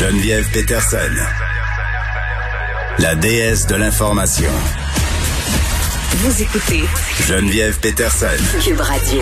Geneviève 0.00 0.50
Peterson, 0.50 0.96
la 3.00 3.14
déesse 3.16 3.66
de 3.66 3.74
l'information. 3.74 4.48
Vous 6.12 6.40
écoutez 6.40 6.84
Geneviève 7.28 7.78
Peterson. 7.80 8.26
Cube 8.64 8.80
Radio. 8.80 9.20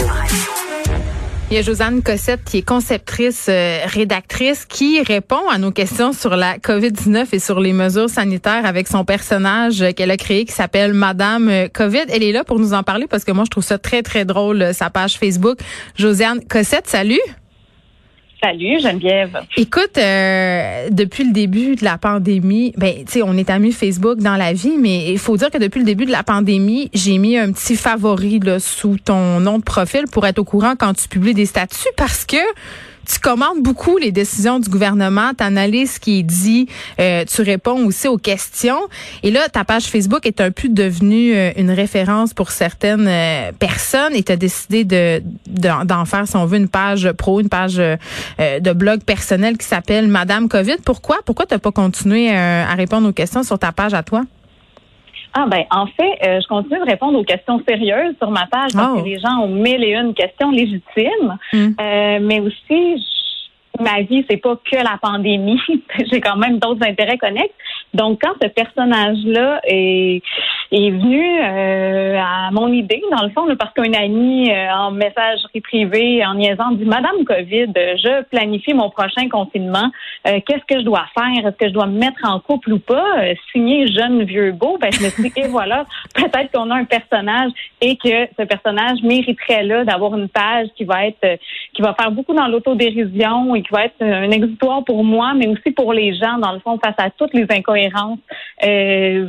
Il 1.51 1.57
y 1.57 1.59
a 1.59 1.63
Josiane 1.63 2.01
Cossette 2.01 2.45
qui 2.45 2.59
est 2.59 2.63
conceptrice, 2.63 3.47
euh, 3.49 3.81
rédactrice, 3.87 4.67
qui 4.67 5.03
répond 5.03 5.49
à 5.51 5.59
nos 5.59 5.73
questions 5.73 6.13
sur 6.13 6.37
la 6.37 6.59
COVID-19 6.59 7.27
et 7.33 7.41
sur 7.41 7.59
les 7.59 7.73
mesures 7.73 8.09
sanitaires 8.09 8.65
avec 8.65 8.87
son 8.87 9.05
personnage 9.05 9.85
qu'elle 9.97 10.13
a 10.13 10.17
créé 10.17 10.45
qui 10.45 10.53
s'appelle 10.53 10.95
Madame 10.95 11.49
euh, 11.49 11.67
COVID. 11.67 12.05
Elle 12.09 12.23
est 12.23 12.31
là 12.31 12.45
pour 12.45 12.61
nous 12.61 12.73
en 12.73 12.85
parler 12.85 13.09
parce 13.09 13.25
que 13.25 13.33
moi, 13.33 13.43
je 13.45 13.51
trouve 13.51 13.65
ça 13.65 13.79
très, 13.79 14.03
très 14.03 14.25
drôle, 14.25 14.63
euh, 14.63 14.73
sa 14.73 14.91
page 14.91 15.19
Facebook. 15.19 15.59
Josiane 15.97 16.39
Cossette, 16.49 16.87
salut. 16.87 17.19
Salut 18.43 18.81
Geneviève. 18.81 19.43
Écoute, 19.57 19.99
euh, 19.99 20.89
depuis 20.91 21.25
le 21.25 21.33
début 21.33 21.75
de 21.75 21.85
la 21.85 21.99
pandémie, 21.99 22.73
ben 22.77 23.05
tu 23.05 23.13
sais, 23.13 23.23
on 23.23 23.37
est 23.37 23.51
amis 23.51 23.73
Facebook 23.73 24.19
dans 24.19 24.37
la 24.37 24.53
vie, 24.53 24.77
mais 24.79 25.11
il 25.11 25.19
faut 25.19 25.37
dire 25.37 25.51
que 25.51 25.59
depuis 25.59 25.81
le 25.81 25.85
début 25.85 26.07
de 26.07 26.13
la 26.13 26.23
pandémie, 26.23 26.89
j'ai 26.95 27.19
mis 27.19 27.37
un 27.37 27.51
petit 27.51 27.75
favori 27.75 28.39
là, 28.39 28.61
sous 28.61 28.97
ton 29.05 29.41
nom 29.41 29.59
de 29.59 29.65
profil 29.65 30.05
pour 30.13 30.25
être 30.25 30.39
au 30.39 30.45
courant 30.45 30.75
quand 30.79 30.95
tu 30.95 31.09
publies 31.09 31.35
des 31.35 31.47
statuts 31.47 31.89
parce 31.97 32.25
que 32.25 32.37
tu 33.09 33.19
commandes 33.19 33.63
beaucoup 33.63 33.97
les 33.97 34.13
décisions 34.13 34.61
du 34.61 34.69
gouvernement, 34.69 35.33
tu 35.37 35.43
analyses 35.43 35.93
ce 35.93 36.01
qui 36.01 36.21
est 36.21 36.23
dit, 36.23 36.69
euh, 37.01 37.25
tu 37.25 37.43
réponds 37.43 37.87
aussi 37.87 38.07
aux 38.07 38.19
questions. 38.19 38.81
Et 39.23 39.31
là, 39.31 39.49
ta 39.49 39.65
page 39.65 39.85
Facebook 39.85 40.27
est 40.27 40.41
un 40.41 40.51
peu 40.51 40.69
devenue 40.69 41.35
euh, 41.35 41.51
une 41.57 41.71
référence 41.71 42.35
pour 42.35 42.51
certaines 42.51 43.09
euh, 43.09 43.53
personnes 43.59 44.15
et 44.15 44.23
tu 44.23 44.33
as 44.33 44.37
décidé 44.37 44.85
de 44.85 45.23
d'en 45.47 46.05
faire, 46.05 46.29
si 46.29 46.37
on 46.37 46.45
veut, 46.45 46.59
une 46.59 46.69
page 46.69 47.11
pro, 47.13 47.41
une 47.41 47.49
page 47.49 47.77
de 47.77 48.73
blog 48.73 49.03
personnel 49.03 49.57
qui 49.57 49.67
s'appelle 49.67 50.09
Madame 50.09 50.49
COVID. 50.49 50.77
Pourquoi? 50.85 51.19
Pourquoi 51.25 51.47
tu 51.47 51.59
pas 51.59 51.73
continué 51.73 52.31
à 52.31 52.75
répondre 52.75 53.09
aux 53.09 53.13
questions 53.13 53.43
sur 53.43 53.59
ta 53.59 53.73
page 53.73 53.95
à 53.95 54.03
toi? 54.03 54.23
Ah 55.41 55.47
ben 55.47 55.65
en 55.71 55.87
fait, 55.87 56.19
je 56.23 56.47
continue 56.49 56.81
de 56.81 56.85
répondre 56.85 57.17
aux 57.17 57.25
questions 57.25 57.63
sérieuses 57.69 58.17
sur 58.21 58.31
ma 58.31 58.47
page 58.47 58.73
parce 58.75 58.95
que 58.95 59.01
oh. 59.01 59.05
les 59.05 59.21
gens 59.21 59.39
ont 59.43 59.49
mille 59.49 59.85
et 59.85 59.95
une 59.95 60.13
questions 60.13 60.51
légitimes, 60.51 61.39
hmm. 61.53 61.75
mais 62.23 62.41
aussi 62.41 63.07
vie, 64.03 64.25
c'est 64.29 64.37
pas 64.37 64.57
que 64.57 64.77
la 64.77 64.99
pandémie. 65.01 65.61
J'ai 66.11 66.21
quand 66.21 66.37
même 66.37 66.59
d'autres 66.59 66.87
intérêts 66.87 67.19
connexes. 67.19 67.55
Donc, 67.95 68.21
quand 68.23 68.35
ce 68.43 68.49
personnage-là 68.49 69.61
est, 69.65 70.23
est 70.73 70.91
venu 70.91 71.41
euh, 71.43 72.19
à 72.19 72.51
mon 72.53 72.69
idée, 72.73 73.03
dans 73.11 73.23
le 73.23 73.31
fond, 73.31 73.47
parce 73.59 73.73
qu'un 73.73 73.93
ami 73.95 74.51
euh, 74.51 74.71
en 74.73 74.91
messagerie 74.91 75.61
privée, 75.61 76.25
en 76.25 76.35
niaisant, 76.35 76.73
dit 76.73 76.85
Madame 76.85 77.25
COVID, 77.25 77.73
je 77.75 78.25
planifie 78.25 78.75
mon 78.75 78.91
prochain 78.91 79.29
confinement. 79.31 79.91
Euh, 80.27 80.41
qu'est-ce 80.47 80.65
que 80.67 80.81
je 80.81 80.85
dois 80.85 81.07
faire? 81.15 81.47
Est-ce 81.47 81.57
que 81.57 81.69
je 81.69 81.73
dois 81.73 81.87
me 81.87 81.99
mettre 81.99 82.21
en 82.25 82.41
couple 82.41 82.75
ou 82.75 82.79
pas? 82.79 83.05
Signer 83.53 83.87
jeune 83.87 84.25
vieux 84.25 84.53
beau. 84.53 84.77
Ben, 84.79 84.93
je 84.93 85.03
me 85.03 85.09
suis 85.09 85.23
dit 85.23 85.33
et 85.37 85.49
voilà, 85.49 85.87
peut-être 86.15 86.53
qu'on 86.53 86.71
a 86.71 86.77
un 86.77 86.85
personnage 86.85 87.53
et 87.81 87.97
que 87.97 88.27
ce 88.39 88.43
personnage 88.45 89.03
mériterait 89.03 89.63
là 89.63 89.85
d'avoir 89.85 90.17
une 90.17 90.29
page 90.29 90.69
qui 90.77 90.85
va 90.85 91.07
être, 91.07 91.39
qui 91.75 91.83
va 91.83 91.95
faire 91.95 92.11
beaucoup 92.11 92.35
dans 92.35 92.49
l'autodérision 92.49 93.55
et 93.55 93.63
qui 93.63 93.73
va 93.73 93.85
être 93.85 93.88
un 94.01 94.31
exutoire 94.31 94.85
pour 94.85 95.05
moi, 95.05 95.35
mais 95.35 95.47
aussi 95.49 95.71
pour 95.71 95.93
les 95.93 96.15
gens, 96.15 96.39
dans 96.39 96.53
le 96.53 96.61
fond, 96.61 96.79
face 96.83 96.95
à 96.99 97.11
toutes 97.11 97.35
les 97.35 97.47
incohérences. 97.51 98.19
Euh, 98.65 99.27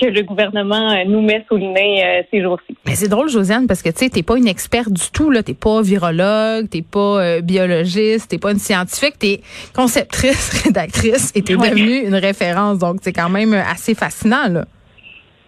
que 0.00 0.06
le 0.06 0.22
gouvernement 0.22 0.90
euh, 0.90 1.04
nous 1.06 1.20
met 1.20 1.44
sous 1.48 1.56
le 1.56 1.66
nez 1.66 2.04
euh, 2.04 2.22
ces 2.30 2.42
jours-ci. 2.42 2.76
Mais 2.86 2.94
c'est 2.94 3.08
drôle, 3.08 3.28
Josiane, 3.28 3.66
parce 3.66 3.82
que 3.82 3.90
tu 3.90 3.98
sais, 3.98 4.10
t'es 4.10 4.22
pas 4.22 4.36
une 4.36 4.48
experte 4.48 4.90
du 4.90 5.10
tout, 5.12 5.30
là. 5.30 5.42
T'es 5.42 5.54
pas 5.54 5.82
virologue, 5.82 6.68
t'es 6.68 6.82
pas 6.82 7.22
euh, 7.22 7.40
biologiste, 7.40 8.30
t'es 8.30 8.38
pas 8.38 8.52
une 8.52 8.58
scientifique, 8.58 9.18
t'es 9.18 9.40
conceptrice, 9.74 10.62
rédactrice, 10.64 11.32
et 11.34 11.42
t'es 11.42 11.54
devenue 11.54 12.06
une 12.06 12.14
référence. 12.14 12.78
Donc, 12.78 12.98
c'est 13.02 13.12
quand 13.12 13.28
même 13.28 13.52
assez 13.52 13.94
fascinant, 13.94 14.48
là. 14.48 14.64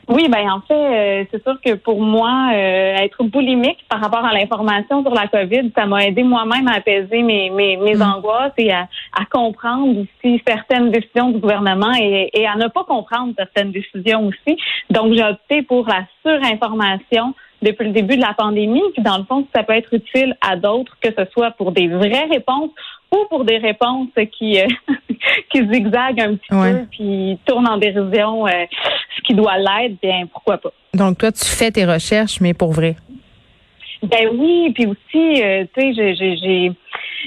Oui, 0.09 0.29
ben 0.29 0.51
en 0.51 0.61
fait, 0.61 0.75
euh, 0.75 1.25
c'est 1.31 1.43
sûr 1.43 1.59
que 1.65 1.75
pour 1.75 2.01
moi, 2.01 2.51
euh, 2.53 2.97
être 2.97 3.23
boulimique 3.25 3.85
par 3.89 4.01
rapport 4.01 4.25
à 4.25 4.33
l'information 4.33 5.03
sur 5.03 5.15
la 5.15 5.29
COVID, 5.29 5.73
ça 5.77 5.87
m'a 5.87 6.05
aidé 6.05 6.23
moi-même 6.23 6.69
à 6.69 6.75
apaiser 6.75 7.23
mes, 7.23 7.51
mes, 7.51 7.77
mes 7.77 7.95
mm. 7.95 8.03
angoisses 8.03 8.53
et 8.59 8.71
à, 8.71 8.89
à, 9.19 9.25
comprendre 9.25 10.01
aussi 10.01 10.43
certaines 10.47 10.91
décisions 10.91 11.31
du 11.31 11.39
gouvernement 11.39 11.93
et, 11.99 12.31
et, 12.35 12.47
à 12.47 12.57
ne 12.57 12.69
pas 12.69 12.85
comprendre 12.85 13.33
certaines 13.37 13.73
décisions 13.73 14.27
aussi. 14.27 14.59
Donc, 14.91 15.15
j'ai 15.15 15.25
opté 15.25 15.63
pour 15.63 15.87
la 15.89 16.05
surinformation 16.23 17.35
depuis 17.63 17.87
le 17.87 17.93
début 17.93 18.17
de 18.17 18.23
la 18.23 18.35
pandémie. 18.35 18.83
Puis 18.93 19.03
dans 19.03 19.19
le 19.19 19.25
fond, 19.25 19.47
ça 19.55 19.63
peut 19.63 19.73
être 19.73 19.93
utile 19.95 20.37
à 20.41 20.57
d'autres, 20.57 20.97
que 21.01 21.09
ce 21.17 21.25
soit 21.33 21.53
pour 21.53 21.73
des 21.73 21.89
vraies 21.89 22.29
réponses 22.31 22.71
ou 23.15 23.27
pour 23.29 23.45
des 23.45 23.59
réponses 23.59 24.09
qui 24.39 24.61
euh, 24.61 24.67
qui 25.51 25.59
zigzaguent 25.73 26.21
un 26.21 26.35
petit 26.37 26.49
peu 26.49 26.87
puis 26.91 27.39
tournent 27.45 27.69
en 27.69 27.79
dérision 27.79 28.47
euh, 28.47 28.51
ce 29.17 29.23
qui 29.23 29.35
doit 29.35 29.59
l'être, 29.59 30.01
bien 30.03 30.27
pourquoi 30.33 30.59
pas. 30.59 30.73
Donc 30.93 31.19
toi, 31.19 31.33
tu 31.33 31.45
fais 31.45 31.71
tes 31.71 31.85
recherches, 31.85 32.41
mais 32.41 32.55
pour 32.55 32.73
vrai. 32.73 32.97
Ben 34.03 34.29
oui, 34.35 34.73
puis 34.75 34.87
aussi, 34.87 35.43
euh, 35.43 35.65
tu 35.75 35.95
sais, 35.95 36.15
j'ai 36.15 36.73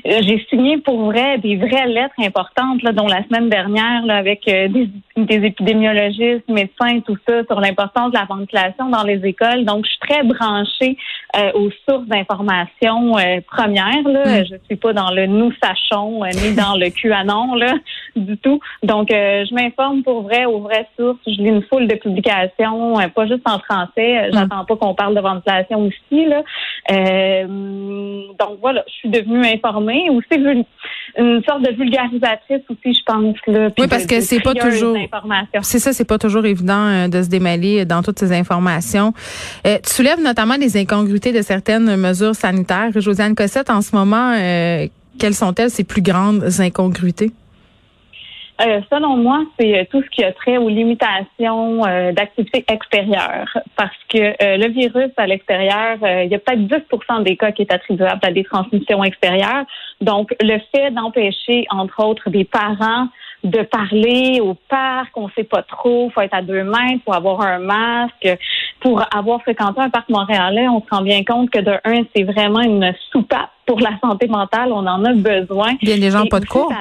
j'ai 0.05 0.45
signé 0.49 0.77
pour 0.77 1.05
vrai 1.05 1.37
des 1.37 1.55
vraies 1.55 1.87
lettres 1.87 2.15
importantes, 2.19 2.81
là, 2.83 2.91
dont 2.91 3.07
la 3.07 3.23
semaine 3.23 3.49
dernière, 3.49 4.05
là, 4.05 4.17
avec 4.17 4.47
euh, 4.47 4.67
des, 4.67 4.89
des, 5.15 5.45
épidémiologistes, 5.47 6.47
médecins, 6.47 6.99
tout 7.05 7.17
ça, 7.27 7.43
sur 7.45 7.59
l'importance 7.59 8.11
de 8.11 8.17
la 8.17 8.25
ventilation 8.25 8.89
dans 8.89 9.03
les 9.03 9.19
écoles. 9.25 9.65
Donc, 9.65 9.85
je 9.85 9.91
suis 9.91 9.99
très 9.99 10.23
branchée 10.23 10.97
euh, 11.35 11.51
aux 11.53 11.69
sources 11.87 12.05
d'information 12.07 13.13
premières. 13.47 14.07
Là. 14.07 14.41
Mm. 14.41 14.45
Je 14.45 14.55
suis 14.65 14.75
pas 14.75 14.93
dans 14.93 15.11
le 15.11 15.25
nous 15.25 15.51
sachons 15.61 16.23
ni 16.25 16.55
dans 16.55 16.75
le 16.75 16.89
QAnon 16.89 17.55
là, 17.55 17.73
du 18.15 18.37
tout. 18.37 18.59
Donc, 18.83 19.07
je 19.09 19.53
m'informe 19.53 20.03
pour 20.03 20.23
vrai 20.23 20.45
aux 20.45 20.59
vraies 20.59 20.87
sources. 20.97 21.19
Je 21.25 21.41
lis 21.41 21.49
une 21.49 21.63
foule 21.63 21.87
de 21.87 21.95
publications, 21.95 22.95
pas 23.15 23.27
juste 23.27 23.47
en 23.47 23.59
français. 23.59 24.27
Mm. 24.27 24.33
J'attends 24.33 24.65
pas 24.65 24.75
qu'on 24.75 24.93
parle 24.93 25.15
de 25.15 25.21
ventilation 25.21 25.85
aussi. 25.85 26.25
Là. 26.25 26.41
donc 27.47 28.59
voilà, 28.61 28.83
je 28.87 28.93
suis 28.93 29.09
devenue 29.09 29.45
informée 29.45 29.86
aussi 30.09 30.65
une 31.17 31.43
sorte 31.47 31.63
de 31.63 31.73
vulgarisatrice 31.75 32.61
aussi, 32.69 32.93
je 32.93 33.03
pense. 33.05 33.35
Là, 33.47 33.69
oui, 33.77 33.87
parce 33.87 34.05
que 34.05 34.21
c'est 34.21 34.39
pas 34.39 34.53
toujours. 34.53 34.95
C'est 35.61 35.79
ça, 35.79 35.93
c'est 35.93 36.05
pas 36.05 36.17
toujours 36.17 36.45
évident 36.45 36.87
euh, 36.87 37.07
de 37.07 37.23
se 37.23 37.29
démêler 37.29 37.85
dans 37.85 38.03
toutes 38.03 38.19
ces 38.19 38.31
informations. 38.33 39.13
Euh, 39.65 39.77
tu 39.83 39.93
soulèves 39.93 40.21
notamment 40.21 40.55
les 40.55 40.77
incongruités 40.77 41.31
de 41.31 41.41
certaines 41.41 41.95
mesures 41.95 42.35
sanitaires. 42.35 42.89
Josiane 42.95 43.35
Cossette, 43.35 43.69
en 43.69 43.81
ce 43.81 43.95
moment, 43.95 44.33
euh, 44.37 44.87
quelles 45.19 45.33
sont-elles 45.33 45.71
ces 45.71 45.83
plus 45.83 46.01
grandes 46.01 46.43
incongruités? 46.59 47.31
Euh, 48.59 48.81
selon 48.91 49.17
moi, 49.17 49.43
c'est 49.59 49.79
euh, 49.79 49.83
tout 49.91 50.01
ce 50.01 50.09
qui 50.09 50.23
a 50.23 50.31
trait 50.31 50.57
aux 50.57 50.69
limitations 50.69 51.85
euh, 51.85 52.11
d'activité 52.11 52.65
extérieure. 52.67 53.45
Parce 53.75 53.95
que 54.09 54.17
le 54.39 54.67
virus 54.69 55.11
à 55.17 55.27
l'extérieur, 55.27 55.97
il 56.01 56.29
y 56.29 56.35
a 56.35 56.39
peut-être 56.39 56.67
10 56.67 57.23
des 57.23 57.37
cas 57.37 57.51
qui 57.51 57.61
est 57.63 57.71
attribuable 57.71 58.19
à 58.23 58.31
des 58.31 58.43
transmissions 58.43 59.03
extérieures. 59.03 59.65
Donc, 60.01 60.33
le 60.41 60.59
fait 60.73 60.91
d'empêcher, 60.91 61.65
entre 61.69 62.03
autres, 62.03 62.29
des 62.29 62.45
parents 62.45 63.07
de 63.43 63.61
parler 63.61 64.39
au 64.41 64.55
parc, 64.55 65.15
on 65.15 65.29
sait 65.29 65.43
pas 65.43 65.61
trop, 65.61 66.09
faut 66.09 66.21
être 66.21 66.33
à 66.33 66.41
deux 66.41 66.63
mètres 66.63 67.03
pour 67.05 67.15
avoir 67.15 67.41
un 67.41 67.59
masque, 67.59 68.27
pour 68.79 69.03
avoir 69.15 69.41
fréquenté 69.41 69.79
un 69.79 69.89
parc 69.89 70.09
montréalais, 70.09 70.67
on 70.67 70.81
se 70.81 70.89
rend 70.89 71.01
bien 71.01 71.23
compte 71.23 71.49
que 71.51 71.59
de 71.59 71.77
un, 71.85 72.01
c'est 72.15 72.23
vraiment 72.23 72.61
une 72.61 72.93
soupape 73.11 73.51
pour 73.65 73.79
la 73.79 73.91
santé 74.01 74.27
mentale, 74.27 74.71
on 74.71 74.87
en 74.87 75.03
a 75.03 75.13
besoin. 75.13 75.73
A 75.73 75.97
des 75.97 76.09
gens 76.09 76.25
pas 76.25 76.39
de 76.39 76.45
cours. 76.45 76.71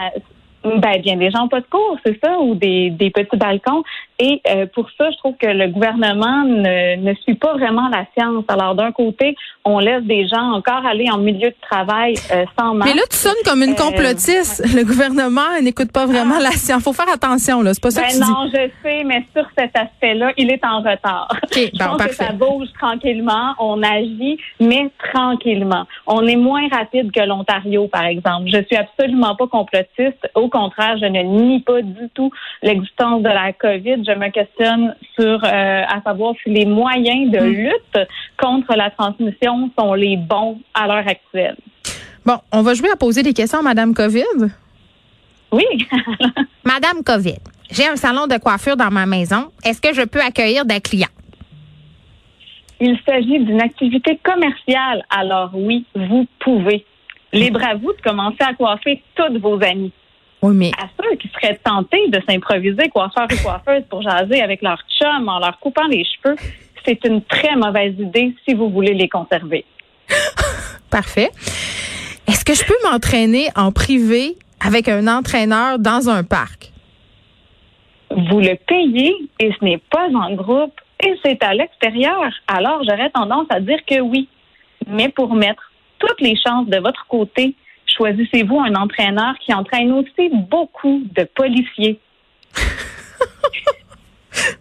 Ben, 0.67 1.01
bien 1.01 1.17
des 1.17 1.31
gens 1.31 1.49
pas 1.49 1.61
de 1.61 1.67
cours, 1.67 1.99
c'est 2.05 2.19
ça, 2.23 2.39
ou 2.41 2.55
des, 2.55 2.91
des 2.91 3.11
petits 3.11 3.37
balcons. 3.37 3.85
Et 4.19 4.41
euh, 4.49 4.67
pour 4.75 4.89
ça, 4.97 5.11
je 5.11 5.17
trouve 5.19 5.37
que 5.37 5.47
le 5.47 5.69
gouvernement 5.69 6.45
ne, 6.45 6.97
ne 6.97 7.15
suit 7.17 7.35
pas 7.35 7.53
vraiment 7.53 7.89
la 7.89 8.07
science. 8.17 8.45
Alors, 8.49 8.75
d'un 8.75 8.91
côté, 8.91 9.37
on 9.65 9.79
laisse 9.79 10.05
des 10.05 10.27
gens 10.27 10.53
encore 10.53 10.87
aller 10.87 11.11
en 11.11 11.19
milieu 11.19 11.51
de 11.51 11.57
travail 11.61 12.15
euh, 12.33 12.45
sans 12.59 12.73
masque. 12.75 12.89
Mais 12.89 12.99
là, 12.99 13.07
tu 13.11 13.17
sonnes 13.17 13.35
comme 13.45 13.63
une 13.63 13.73
euh, 13.73 13.75
complotiste. 13.75 14.65
le 14.75 14.85
gouvernement 14.85 15.61
n'écoute 15.61 15.93
pas 15.93 16.07
vraiment 16.07 16.39
la 16.39 16.53
science. 16.53 16.83
Faut 16.83 16.95
faire 16.95 17.13
attention, 17.13 17.61
là. 17.61 17.75
C'est 17.75 17.83
pas 17.83 17.91
ça 17.91 18.03
ben 18.03 18.09
que 18.09 18.13
tu 18.15 18.21
non, 18.21 18.49
je 18.49 18.71
sais, 18.83 19.05
mais 19.05 19.27
sur 19.37 19.45
cet 19.59 19.77
aspect-là, 19.77 20.33
il 20.39 20.51
est 20.51 20.65
en 20.65 20.79
retard. 20.79 21.29
Okay, 21.45 21.71
je 21.75 21.79
pense 21.79 22.07
que 22.07 22.15
ça 22.15 22.33
bouge 22.33 22.69
tranquillement. 22.79 23.55
On 23.59 23.83
agit, 23.83 24.39
mais 24.61 24.91
tranquillement. 25.13 25.85
On 26.07 26.27
est 26.27 26.37
moins 26.37 26.69
rapide 26.69 27.13
que 27.13 27.21
l'Ontario, 27.21 27.87
par 27.89 28.05
exemple. 28.05 28.47
Je 28.47 28.63
suis 28.65 28.77
absolument 28.77 29.37
pas 29.37 29.47
complotiste. 29.47 30.31
Au 30.35 30.49
contraire, 30.49 30.97
je 30.99 31.07
ne 31.07 31.23
nie 31.23 31.61
pas 31.61 31.83
du 31.83 32.09
tout 32.15 32.31
l'existence 32.63 33.23
de 33.23 33.29
la 33.29 33.53
COVID 33.53 34.06
je 34.07 34.13
me 34.13 34.31
questionne 34.31 34.95
sur 35.15 35.45
euh, 35.45 35.83
à 35.89 36.01
savoir 36.03 36.35
si 36.43 36.51
les 36.51 36.67
moyens 36.67 37.31
de 37.31 37.41
hmm. 37.41 37.53
lutte 37.53 38.09
contre 38.39 38.75
la 38.77 38.91
transmission 38.91 39.71
sont 39.79 39.95
les 39.95 40.17
bons 40.17 40.61
à 40.75 40.87
l'heure 40.87 41.09
actuelle. 41.09 41.57
Bon, 42.25 42.39
on 42.53 42.63
va 42.63 42.75
jouer 42.75 42.91
à 42.91 42.97
poser 42.97 43.23
des 43.23 43.33
questions 43.33 43.61
à 43.61 43.63
Madame 43.63 43.95
COVID? 43.95 44.51
Oui. 45.53 45.65
Madame 46.65 47.03
COVID, 47.05 47.39
j'ai 47.71 47.87
un 47.87 47.97
salon 47.97 48.27
de 48.27 48.37
coiffure 48.39 48.77
dans 48.77 48.91
ma 48.91 49.07
maison. 49.07 49.51
Est-ce 49.65 49.81
que 49.81 49.95
je 49.95 50.03
peux 50.03 50.21
accueillir 50.21 50.65
des 50.65 50.81
clients? 50.81 51.09
Il 52.81 52.99
s'agit 53.07 53.39
d'une 53.39 53.63
activité 53.63 54.19
commerciale. 54.23 55.05
Alors 55.09 55.51
oui, 55.55 55.85
vous 55.95 56.27
pouvez. 56.41 56.85
Libre 57.33 57.63
à 57.65 57.75
vous 57.75 57.93
de 57.93 58.01
commencer 58.03 58.41
à 58.41 58.55
coiffer 58.55 59.03
toutes 59.15 59.39
vos 59.39 59.63
amis. 59.63 59.93
Oui, 60.43 60.55
mais... 60.55 60.71
À 60.79 60.89
ceux 61.01 61.17
qui 61.17 61.29
seraient 61.29 61.59
tentés 61.63 62.09
de 62.09 62.21
s'improviser 62.29 62.89
coiffeur 62.89 63.27
ou 63.33 63.43
coiffeuse 63.43 63.85
pour 63.89 64.03
jaser 64.03 64.43
avec 64.43 64.63
leur 64.63 64.79
chum 64.99 65.29
en 65.29 65.39
leur 65.39 65.59
coupant 65.59 65.87
les 65.89 66.05
cheveux, 66.05 66.37
c'est 66.85 67.05
une 67.05 67.23
très 67.23 67.57
mauvaise 67.57 67.95
idée 67.99 68.35
si 68.47 68.55
vous 68.55 68.71
voulez 68.71 68.95
les 68.95 69.09
conserver. 69.09 69.65
Parfait. 70.91 71.31
Est-ce 72.27 72.45
que 72.45 72.55
je 72.55 72.65
peux 72.65 72.91
m'entraîner 72.91 73.49
en 73.57 73.73
privé 73.73 74.37
avec 74.65 74.89
un 74.89 75.07
entraîneur 75.07 75.79
dans 75.79 76.09
un 76.09 76.23
parc? 76.25 76.73
Vous 78.11 78.41
le 78.41 78.57
payez 78.67 79.15
et 79.41 79.53
ce 79.59 79.65
n'est 79.65 79.83
pas 79.91 80.09
en 80.15 80.35
groupe 80.35 80.81
et 81.05 81.15
c'est 81.25 81.43
à 81.43 81.55
l'extérieur. 81.55 82.31
Alors, 82.49 82.83
j'aurais 82.85 83.11
tendance 83.11 83.47
à 83.51 83.61
dire 83.61 83.79
que 83.87 84.01
oui. 84.01 84.29
Mais 84.87 85.09
pour 85.09 85.35
mettre 85.35 85.71
toutes 85.99 86.21
les 86.21 86.37
chances 86.37 86.69
de 86.69 86.79
votre 86.79 87.07
côté, 87.09 87.55
choisissez-vous 87.97 88.59
un 88.61 88.75
entraîneur 88.75 89.35
qui 89.45 89.53
entraîne 89.53 89.93
aussi 89.93 90.31
beaucoup 90.33 91.03
de 91.15 91.25
policiers? 91.25 91.99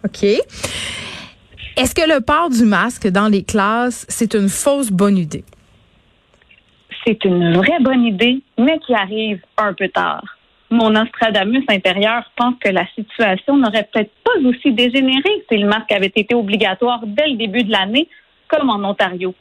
OK. 0.04 0.24
Est-ce 1.78 1.94
que 1.94 2.08
le 2.08 2.22
port 2.22 2.50
du 2.50 2.64
masque 2.64 3.08
dans 3.08 3.28
les 3.28 3.44
classes, 3.44 4.06
c'est 4.08 4.34
une 4.34 4.50
fausse 4.50 4.92
bonne 4.92 5.18
idée? 5.18 5.44
C'est 7.06 7.24
une 7.26 7.54
vraie 7.54 7.80
bonne 7.82 8.04
idée, 8.04 8.42
mais 8.58 8.80
qui 8.80 8.94
arrive 8.94 9.42
un 9.58 9.74
peu 9.74 9.90
tard. 9.90 10.24
Mon 10.72 10.90
Nostradamus 10.90 11.64
intérieur 11.68 12.24
pense 12.36 12.56
que 12.60 12.70
la 12.70 12.88
situation 12.96 13.58
n'aurait 13.58 13.88
peut-être 13.92 14.12
pas 14.24 14.40
aussi 14.48 14.72
dégénéré 14.74 15.46
si 15.50 15.58
le 15.58 15.68
masque 15.68 15.92
avait 15.92 16.12
été 16.16 16.34
obligatoire 16.34 17.02
dès 17.06 17.28
le 17.28 17.36
début 17.36 17.64
de 17.64 17.72
l'année, 17.72 18.08
comme 18.48 18.70
en 18.70 18.84
Ontario 18.84 19.36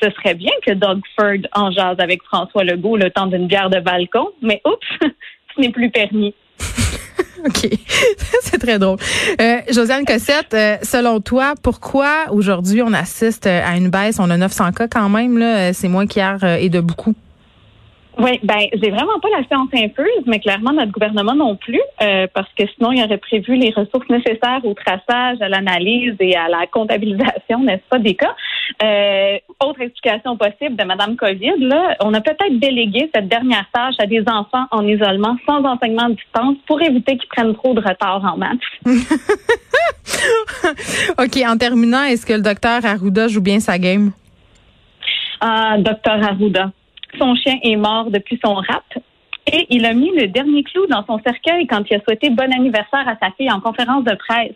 ce 0.00 0.10
serait 0.10 0.34
bien 0.34 0.52
que 0.64 0.72
Doug 0.72 1.00
Ford 1.16 1.38
en 1.54 1.70
jase 1.70 1.96
avec 1.98 2.22
François 2.24 2.64
Legault 2.64 2.96
le 2.96 3.10
temps 3.10 3.26
d'une 3.26 3.46
bière 3.46 3.70
de 3.70 3.80
balcon, 3.80 4.28
mais 4.42 4.60
oups, 4.64 4.86
ce 5.56 5.60
n'est 5.60 5.70
plus 5.70 5.90
permis. 5.90 6.34
OK. 7.44 7.68
C'est 8.42 8.58
très 8.58 8.78
drôle. 8.78 8.98
Euh, 9.40 9.58
Josiane 9.72 10.04
Cossette, 10.04 10.54
euh, 10.54 10.76
selon 10.82 11.20
toi, 11.20 11.54
pourquoi 11.62 12.26
aujourd'hui 12.30 12.82
on 12.82 12.92
assiste 12.92 13.46
à 13.46 13.76
une 13.76 13.90
baisse? 13.90 14.18
On 14.20 14.30
a 14.30 14.36
900 14.36 14.72
cas 14.72 14.88
quand 14.88 15.08
même, 15.08 15.38
là. 15.38 15.72
C'est 15.72 15.88
moins 15.88 16.06
qu'hier 16.06 16.38
euh, 16.42 16.56
et 16.56 16.68
de 16.68 16.80
beaucoup. 16.80 17.14
Oui, 18.18 18.40
ben 18.42 18.58
j'ai 18.72 18.90
vraiment 18.90 19.20
pas 19.20 19.28
la 19.30 19.44
science 19.44 19.68
infuse, 19.72 20.24
mais 20.26 20.40
clairement 20.40 20.72
notre 20.72 20.90
gouvernement 20.90 21.36
non 21.36 21.54
plus, 21.54 21.80
euh, 22.02 22.26
parce 22.34 22.48
que 22.58 22.64
sinon 22.74 22.90
il 22.90 23.00
aurait 23.04 23.18
prévu 23.18 23.54
les 23.54 23.70
ressources 23.70 24.08
nécessaires 24.08 24.60
au 24.64 24.74
traçage, 24.74 25.40
à 25.40 25.48
l'analyse 25.48 26.16
et 26.18 26.34
à 26.34 26.48
la 26.48 26.66
comptabilisation, 26.66 27.62
n'est-ce 27.62 27.88
pas, 27.88 28.00
des 28.00 28.16
cas. 28.16 28.34
Euh, 28.82 29.38
autre 29.60 29.80
explication 29.80 30.36
possible 30.36 30.76
de 30.76 30.84
Madame 30.84 31.16
Covid, 31.16 31.54
là, 31.58 31.96
on 32.00 32.12
a 32.14 32.20
peut-être 32.20 32.58
délégué 32.58 33.10
cette 33.14 33.28
dernière 33.28 33.66
tâche 33.72 33.94
à 33.98 34.06
des 34.06 34.22
enfants 34.26 34.66
en 34.70 34.86
isolement 34.86 35.36
sans 35.46 35.64
enseignement 35.64 36.04
à 36.04 36.10
distance 36.10 36.56
pour 36.66 36.80
éviter 36.82 37.16
qu'ils 37.16 37.28
prennent 37.28 37.54
trop 37.54 37.74
de 37.74 37.80
retard 37.80 38.22
en 38.24 38.36
maths. 38.36 38.58
OK, 41.18 41.38
en 41.46 41.56
terminant, 41.56 42.04
est-ce 42.04 42.26
que 42.26 42.34
le 42.34 42.42
docteur 42.42 42.84
Arruda 42.84 43.28
joue 43.28 43.42
bien 43.42 43.60
sa 43.60 43.78
game? 43.78 44.12
Ah, 45.40 45.76
docteur 45.78 46.22
Arruda. 46.22 46.72
Son 47.18 47.34
chien 47.36 47.58
est 47.62 47.76
mort 47.76 48.10
depuis 48.10 48.38
son 48.44 48.54
rap. 48.54 48.84
Et 49.50 49.66
il 49.70 49.86
a 49.86 49.94
mis 49.94 50.14
le 50.14 50.28
dernier 50.28 50.62
clou 50.62 50.86
dans 50.88 51.06
son 51.06 51.18
cercueil 51.20 51.66
quand 51.66 51.82
il 51.90 51.96
a 51.96 52.00
souhaité 52.00 52.28
bon 52.28 52.52
anniversaire 52.52 53.08
à 53.08 53.16
sa 53.20 53.30
fille 53.32 53.50
en 53.50 53.60
conférence 53.60 54.04
de 54.04 54.14
presse. 54.14 54.52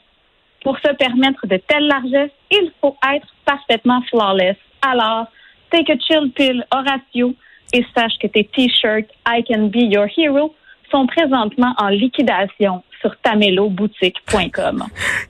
Pour 0.63 0.79
se 0.79 0.93
permettre 0.95 1.47
de 1.47 1.57
telles 1.57 1.87
largesses, 1.87 2.31
il 2.51 2.71
faut 2.81 2.97
être 3.13 3.27
parfaitement 3.45 4.01
flawless. 4.11 4.57
Alors, 4.83 5.27
take 5.71 5.91
a 5.91 5.97
chill 5.99 6.31
pill, 6.33 6.65
Horatio, 6.73 7.35
et 7.73 7.85
sache 7.97 8.19
que 8.21 8.27
tes 8.27 8.45
t-shirts 8.45 9.09
I 9.27 9.43
can 9.43 9.69
be 9.69 9.93
your 9.93 10.07
hero 10.17 10.55
sont 10.91 11.07
présentement 11.07 11.75
en 11.79 11.89
liquidation 11.89 12.83
sur 13.03 13.15
tameloboutique.com. 13.23 14.85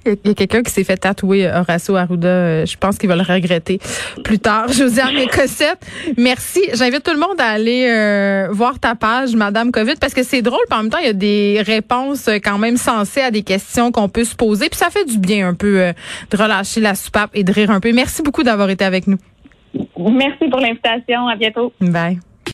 Il 0.07 0.19
y 0.25 0.31
a 0.31 0.35
quelqu'un 0.35 0.63
qui 0.63 0.71
s'est 0.71 0.85
fait 0.85 0.97
tatouer 0.97 1.47
euh, 1.47 1.61
Horacio 1.61 1.97
Arruda. 1.97 2.29
Euh, 2.29 2.67
je 2.67 2.77
pense 2.77 2.99
qu'il 2.99 3.09
va 3.09 3.17
le 3.17 3.23
regretter 3.23 3.81
plus 4.23 4.39
tard. 4.39 4.69
Josiane 4.73 5.27
Cossette, 5.31 5.85
merci. 6.17 6.61
J'invite 6.75 7.03
tout 7.03 7.13
le 7.13 7.19
monde 7.19 7.41
à 7.41 7.49
aller 7.49 7.89
euh, 7.89 8.49
voir 8.51 8.79
ta 8.79 8.95
page, 8.95 9.35
Madame 9.35 9.73
COVID, 9.73 9.95
parce 10.01 10.15
que 10.15 10.23
c'est 10.23 10.43
drôle. 10.43 10.61
en 10.71 10.83
même 10.83 10.91
temps, 10.91 10.99
il 10.99 11.07
y 11.07 11.11
a 11.11 11.15
des 11.15 11.63
réponses 11.65 12.29
quand 12.45 12.59
même 12.59 12.77
sensées 12.77 13.23
à 13.23 13.31
des 13.31 13.43
questions 13.43 13.91
qu'on 13.91 14.09
peut 14.09 14.25
se 14.25 14.37
poser. 14.37 14.69
Puis 14.69 14.79
ça 14.79 14.91
fait 14.91 15.05
du 15.05 15.19
bien 15.19 15.49
un 15.49 15.55
peu 15.55 15.93
de 16.31 16.37
relâcher 16.37 16.81
la 16.81 16.95
soupape 16.95 17.31
et 17.35 17.43
de 17.43 17.53
rire 17.53 17.71
un 17.71 17.81
peu. 17.81 17.93
Merci 17.93 18.23
beaucoup 18.23 18.43
d'avoir 18.43 18.71
été 18.71 18.85
avec 18.85 19.07
nous. 19.07 19.19
Merci 19.99 20.49
pour 20.51 20.61
l'invitation. 20.61 21.27
À 21.27 21.37
bientôt. 21.37 21.73
Bye. 21.81 22.19